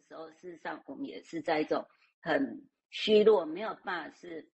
[0.00, 1.86] 时候，事实上我们也是在一种
[2.20, 4.48] 很虚弱，没有办法是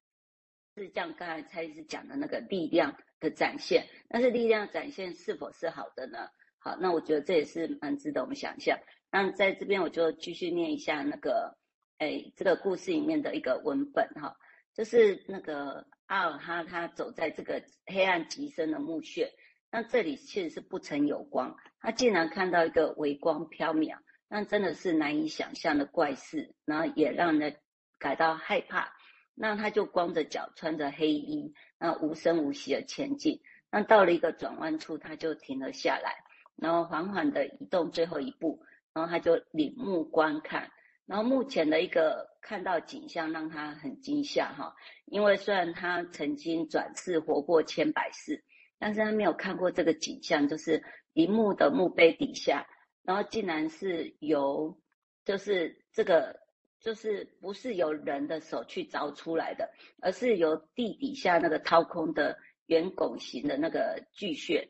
[0.74, 3.86] 是像刚才蔡医师讲的那个力量的展现。
[4.08, 6.28] 但是力量展现是否是好的呢？
[6.58, 8.78] 好，那我觉得这也是蛮值得我们想象。
[9.10, 11.56] 那在这边我就继续念一下那个，
[11.98, 14.36] 哎，这个故事里面的一个文本哈，
[14.74, 19.32] 就是那个阿尔哈他走在这个黑暗极深的墓穴。
[19.70, 23.96] 那这里其实是不曾有光，他竟然看到一个微光飘渺，
[24.28, 27.56] 那真的是难以想象的怪事，然后也让人
[27.98, 28.92] 感到害怕。
[29.34, 33.40] 那他就光着脚，穿着黑衣，那无声无息的前进。
[33.70, 36.14] 那到了一个转弯处，他就停了下来，
[36.56, 40.70] 然后缓缓的移动最后一步，然后他就领目观看。
[41.06, 48.44] 然后目前的一个看到景象让他很惊吓哈，因为虽然他曾经转世活过千百世。
[48.78, 52.66] 但是他没有看过这个景象，就是一墓的墓碑底下，
[53.06, 54.78] 然后竟然是由，
[55.24, 56.40] 就是这个，
[56.80, 59.70] 就是不是由人的手去凿出来的，
[60.02, 64.68] 而是由地底下那个掏空的圆拱形的那个巨穴，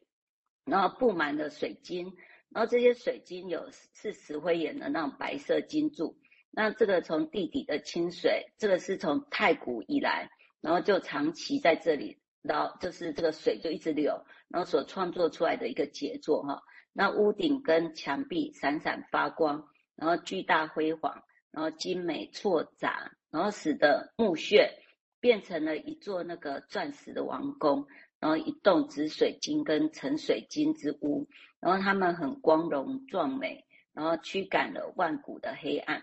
[0.66, 2.14] 然后布满了水晶，
[2.50, 6.18] 然后这些水晶有是石灰岩的那种白色晶柱，
[6.50, 10.28] 那这个从地底的清水，这个是从太古以来，
[10.60, 12.18] 然后就长期在这里。
[12.48, 16.62] 然后就是这个水就一直流，然后所创作出来的一个杰作哈。
[16.96, 24.78] 那屋顶跟墙壁闪闪发光，然后巨大辉煌，然后精美错杂，然后使得墓穴
[25.20, 27.86] 变成了一座那个钻石的王宫，
[28.18, 31.28] 然后一栋紫水晶跟橙水晶之屋，
[31.60, 36.02] 然后它们很光荣壮美，然后驱赶了万古的黑暗。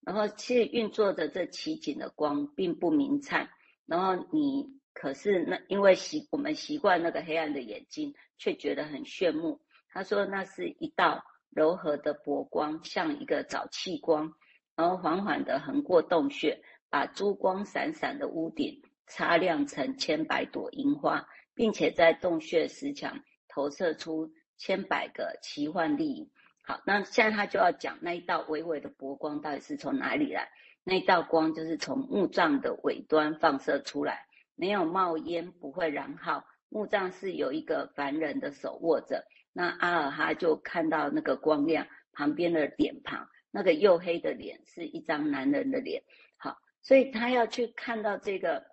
[0.00, 3.50] 然后其实运作着这奇景的光并不明灿，
[3.84, 4.80] 然后你。
[4.92, 9.60] 可是那因为习我们习惯那个黑暗的眼睛，却觉得很炫目。
[9.92, 14.32] 他说那是一道柔和的薄光，像一个早气光，
[14.76, 26.30] 然后缓缓地横过洞穴，把珠光闪闪的屋顶擦亮成千百朵樱花，并且在洞穴石墙投射出千百个奇幻丽影。
[26.62, 30.48] 好，那现在他就要讲那一道微微的薄光到底是从哪里来？
[30.84, 34.26] 那道光就是从墓葬的尾端放射出来。
[34.54, 36.44] 没有冒烟，不会燃耗。
[36.68, 39.24] 墓葬是有一个凡人的手握着。
[39.52, 46.02] 那阿尔哈就看到那个光亮旁边的脸庞，那个黝黑的脸是一张男人的脸。
[46.36, 48.64] 好，所以他要去看到这个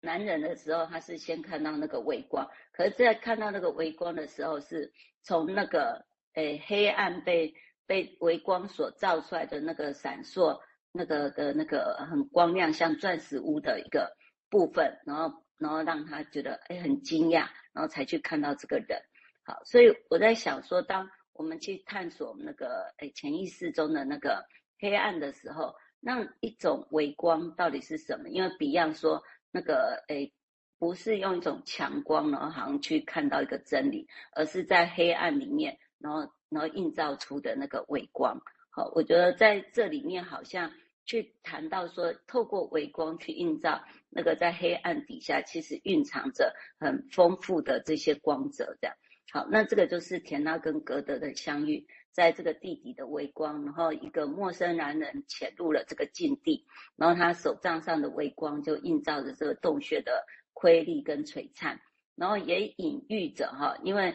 [0.00, 2.48] 男人的时候，他是先看到那个微光。
[2.72, 7.54] 可是，在看到那个微光的时候，是从那个诶黑暗被
[7.86, 10.60] 被微光所照出来的那个闪烁，
[10.92, 14.16] 那个的那个很光亮，像钻石屋的一个。
[14.52, 19.00] 部分，然后，然后让他觉得哎很惊讶，然后才去看到这个人。
[19.44, 24.44] 好，所以我在想说，当我们去探索那个诶潜意识中的那个
[24.78, 28.28] 黑暗的时候，那一种微光到底是什么？
[28.28, 30.32] 因为 Beyond 说那个诶
[30.78, 38.40] 不是用一种强光，然后好像去看到一个真理，而是在黑暗里面，然后然后映照出的那个微光。
[38.70, 40.72] 好，我觉得在这里面好像。
[41.04, 48.76] 去谈到说，透过微光去映照那个在黑暗底下，其实蕴藏着很丰富的这些光泽。
[48.80, 48.96] 这样，
[49.32, 56.66] 好，那这个就是田娜跟格德的相遇，在这个地底的微光，然后一个陌生男人潜入了这个禁地，
[56.96, 61.80] 然后他手杖上的微光就映照着这个洞穴的瑰丽跟璀璨，
[62.14, 64.14] 然后也隐喻着哈，因为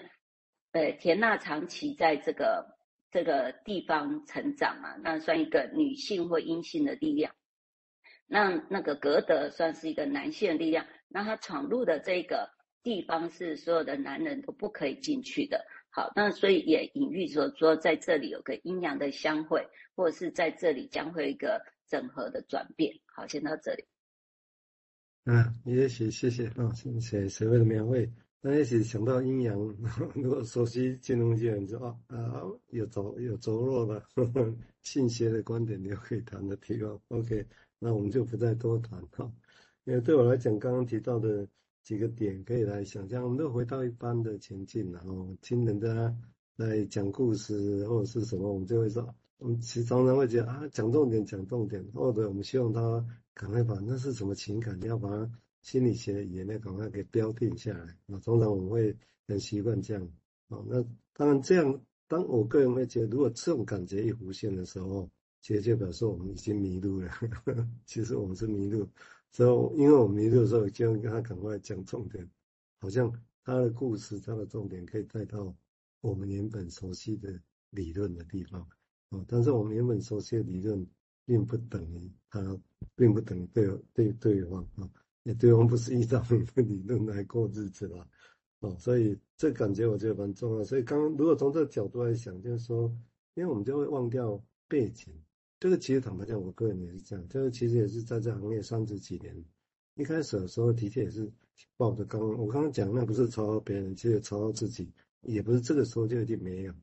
[0.74, 2.78] 呃田娜长期在这个。
[3.10, 7.34] 这个地方成长嘛，那算一个女性或阴性的力量。
[8.28, 10.86] 那那个格德算是一个男性的力量。
[11.08, 12.50] 那他闯入的这个
[12.88, 15.66] 地方是所有的男人都不可以进去的。
[15.90, 22.98] 好，那所以也隐喻说说在这里有个阴阳的相会，或者是在这里将会一个整合的转变。
[23.08, 23.84] 好，先到这里。
[25.26, 28.10] 啊，也许谢谢啊，谢谢谁会的描绘。
[28.40, 29.60] 那也许想到阴阳，
[30.16, 34.02] 如果熟悉金融界，你就啊啊有着有着落的
[34.84, 37.02] 信息的观点，你就可以谈的提高。
[37.10, 37.46] OK，
[37.80, 39.30] 那我们就不再多谈哈。
[39.84, 41.48] 因为对我来讲，刚刚提到的
[41.88, 46.14] 几个点可以来想象，我们都回到一般的情境，然后听人家
[46.58, 55.32] 来讲故事或者是什么，我们就会说，我们其实常常会觉得啊，讲重点讲重点，或者我们希望他赶快把那是什么情感，要把。
[55.64, 58.18] 心理学也呢，赶快给标定下来那！
[58.20, 58.96] 通常我们会
[59.28, 60.10] 很习惯这样
[60.48, 60.64] 哦。
[60.70, 60.82] 那
[61.14, 65.10] 当然这样，当我个人会觉得，如果这种感觉一浮现的时候，
[65.42, 67.12] 其实就表示我们已经迷路了。
[67.86, 68.88] 其实我们是迷路，
[69.32, 72.30] 所以因为我们迷路的时候，就跟他赶快讲重点，
[72.80, 73.12] 好像
[73.44, 75.56] 他的故事、他的重点可以带到
[76.02, 77.40] 我们原本熟悉的
[77.72, 78.62] 理论的地方。
[79.10, 80.86] 啊，但是我们原本熟悉的理论，
[81.26, 82.60] 并不等于他，
[82.96, 84.90] 并不等于对对对方啊，
[85.24, 88.06] 也对方不是依照你的理论来过日子啦，
[88.60, 90.64] 哦，所以这感觉我觉得蛮重要。
[90.64, 92.94] 所以刚刚如果从这个角度来想，就是说，
[93.36, 95.14] 因为我们就会忘掉背景，
[95.60, 99.36] 这个其实坦白讲，我个人也是这样，这个其实也是在这行业三十几年，
[99.96, 101.32] 一开始的时候的确也是
[101.76, 106.74] 抱着刚刚我刚刚讲那不是嘲笑别人，其实也嘲笑自己，也不是这个时候就一定没有。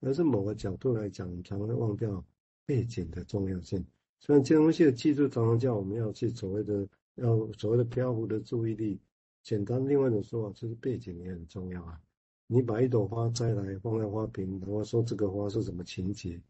[0.00, 2.24] 而是某个角度来讲，常常会忘掉
[2.64, 3.84] 背景的重要性。
[4.20, 6.86] 虽然这东西的技术常常叫我们要去所谓的
[7.16, 9.00] 要所谓的漂浮的注意力，
[9.42, 11.98] 简单另外一种说法就是背景也很重要啊。
[12.46, 16.40] 你把一朵花摘来放在花瓶，然后说这个花是什么情节，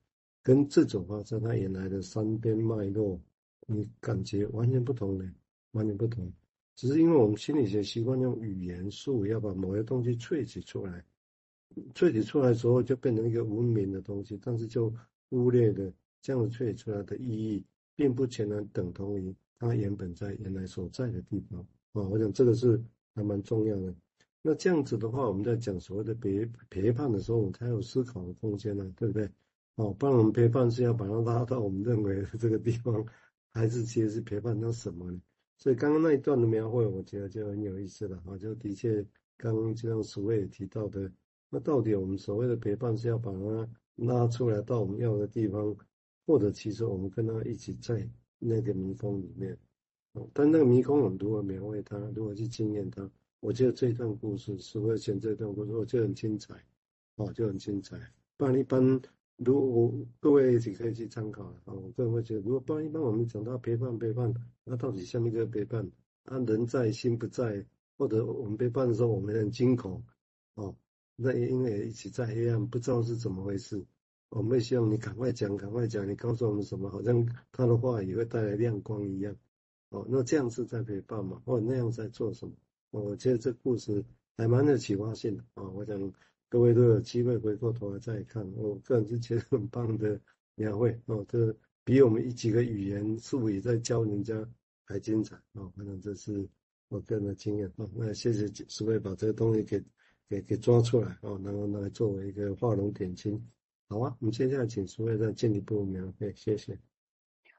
[0.48, 3.20] 跟这种花在它原来的三边脉络，
[3.66, 5.30] 你感觉完全不同的，
[5.72, 6.32] 完全不同。
[6.74, 11.04] 只是因为我们心理学习惯用语言术要把某些东西萃取出来。
[11.94, 14.90] 萃取出来之后就变成一个文明的东西，但是就
[15.28, 15.92] 忽略了
[16.22, 17.62] 这样萃取出来的意义，
[17.94, 21.60] 并不全然等同于它原本在原来所在的地方
[21.92, 22.08] 啊。
[22.08, 22.82] 我想这个是
[23.14, 23.94] 还蛮重要的。
[24.40, 29.30] 那这样子的话，我们在讲所谓的陪陪伴的时候，我们才有思考的空间呢，对不对？
[29.78, 33.06] 哦，不然我们陪伴是要把他拉到我们认为的这个地方，
[33.52, 35.22] 还是其实是陪伴到什么呢？
[35.56, 38.36] 所以刚刚那一段的描绘，我觉得就很有意思了啊。
[38.36, 41.08] 就的确，刚刚就像苏伟也提到的。
[41.48, 45.76] 那到底我们所谓的陪伴是要把他拉出来到我们要的地方，
[46.26, 48.04] 或者其实我们跟他一起在
[48.40, 49.56] 那个迷宫里面，
[50.14, 53.08] 哦但那个迷宫我们如何描绘它，如何去经验它？
[53.38, 56.52] 我觉得这一段故事，是会选这段故事，我觉得很精彩，
[57.14, 57.96] 哦，就很精彩。
[58.36, 59.00] 不然一般，
[59.38, 65.90] 如果各位一起可以去参考啊，我个人会觉得，如果不然一般我们讲到陪伴陪伴，那到底像一个陪伴，
[66.24, 67.64] 啊，人在心不在，
[67.96, 70.04] 或者我们陪伴的时候我们很惊恐，
[70.54, 70.76] 哦。
[71.20, 73.84] 那也因为一起在黑暗，不知道是怎么回事。
[74.28, 79.34] 我们会希望你赶快讲，赶快讲，你告诉我们什么，好像他的话也会带来亮光一样。
[79.90, 81.42] 哦，那这样是在陪伴嘛？
[81.44, 82.54] 或者那样在做什么？
[82.92, 84.04] 我觉得这故事
[84.36, 85.68] 还蛮有启发性的啊。
[85.70, 85.98] 我想
[86.48, 90.20] 各位都有机会回过头来再看，我个人是觉得很棒的
[90.54, 91.54] 描绘哦，这
[91.84, 94.34] 比我们一几个语言术语在教人家
[94.84, 95.72] 还精彩哦。
[95.76, 96.48] 反正这是
[96.88, 97.86] 我个人的经验啊。
[97.94, 99.82] 那谢谢诸位把这个东西给。
[100.30, 103.42] 给给抓出来哦，然后拿来作为一个画龙点睛，
[103.88, 104.14] 好啊。
[104.20, 106.78] 我们接下来请诸位再进一步描绘，谢谢。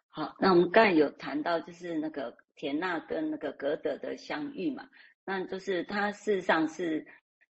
[0.10, 4.88] 好，那我们刚才有谈到，就是那个田娜跟那个格德的相遇嘛，
[5.26, 7.04] 那就是他事实上是，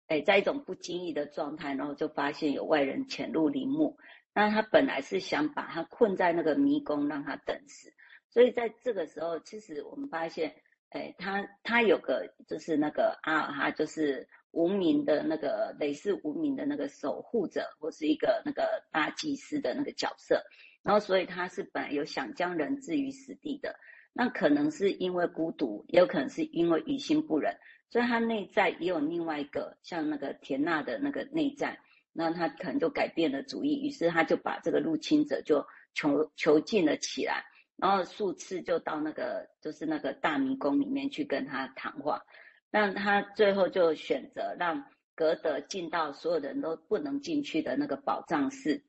[0.07, 3.97] 诶，在一种不经意的状态，然后就发现有外人潜入陵墓，
[4.33, 7.93] 那他本来是想把他困在那个迷宫，让他等死。
[8.29, 10.55] 所以在这个时候，其实我们发现，
[10.91, 14.27] 诶，他他有个就是那个阿尔哈，就是。
[14.51, 20.41] 无名的那个类似无名的那个守护者，或是一个那个大祭司的那个角色，
[20.81, 23.75] 然后所以他是本来有想将人置于死地的，
[24.13, 27.55] 那可能是因为孤独，也有可能是因为于心不忍，
[27.89, 31.79] 所以他内在也有另外一个像那个田娜的那个内在，
[32.13, 37.45] 那他可能就改变了主意，于是他就把这个入侵者就囚囚禁了起来，
[37.77, 42.21] 然后数次就到那个就是那个大迷宫里面去跟他谈话。
[42.69, 44.83] 那他最后就选择让
[45.15, 48.83] 格德进到所有人都不能进去的那个宝藏室，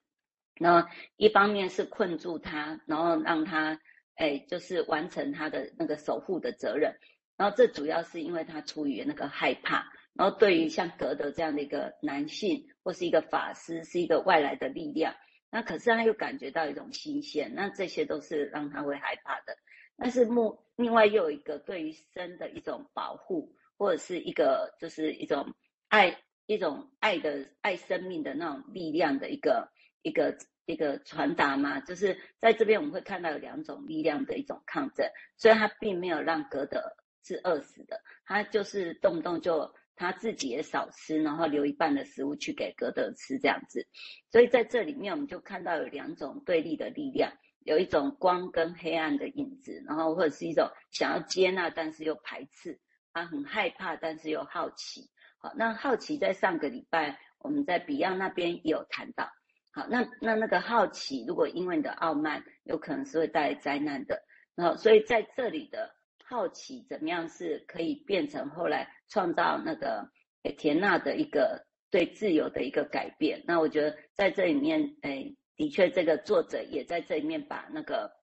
[0.58, 3.80] 那一方面是困住他，然后让他
[4.16, 6.92] 哎就是完成他的那个守护的责任，
[7.38, 15.14] 然后这主要是因为他出于那个害怕，然后对于像格德这样的一个男性或是一个法师是一个外来的力量，
[15.50, 19.56] 那可是他又感觉到一种新鲜，那这些都是让他会害怕的，
[19.96, 23.54] 但是目另外又有一个对于生的一种保护。
[23.80, 25.54] 或者是一个，就是一种
[25.86, 29.70] 爱，一种爱的爱生命的那种力量的一个
[30.02, 36.96] 一个一个传达嘛，就是在这边我们会看到有两种力量的一种抗争，所以他并没有让格德
[37.28, 43.86] 是饿死的，他就是动不动就他自己也少吃，然后留一半的食物去给格德吃这样子，
[44.30, 47.30] 所以在这里面我们就看到有两种对立的力量，
[47.64, 52.80] 有一种光跟黑暗的影子，然后或者是一种想要接纳但是又排斥。
[53.10, 55.10] 他很害怕，但是又好奇。
[55.40, 59.28] 好，那好奇在上个礼拜我们在 Beyond 那边有谈到。
[59.72, 64.22] 好，那那那个好奇，如果因为你的傲慢，有可能是会带来灾难的。
[64.54, 65.92] 然后，所以在这里的
[66.28, 70.08] 好奇，怎么样是可以变成后来创造那个
[70.56, 73.42] 田娜的一个对自由的一个改变？
[73.46, 78.16] 那我觉得在这里面，诶，的确这个作者也在这里面把那个。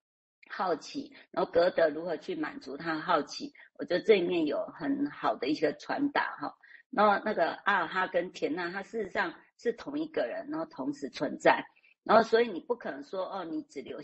[0.48, 3.52] 好奇，然后格德如何去满足他好奇？
[3.80, 6.56] 我觉得这里面有很好的一个传达哈。
[6.92, 11.66] 然后那个阿尔哈跟田娜，他事实上是同一个人，然后同时存在。
[12.04, 13.92] 然后所以你不可能说哦，你只留